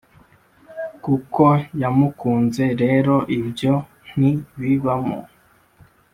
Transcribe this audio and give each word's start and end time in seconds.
kuko 1.03 1.43
yamukunze 1.81 2.63
rero 2.81 3.15
ibyo 3.37 3.73
ntibibamo 4.17 5.19